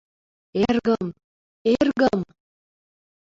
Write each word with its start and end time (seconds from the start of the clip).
Эргым, 0.63 1.05
эргым!..» 1.73 2.19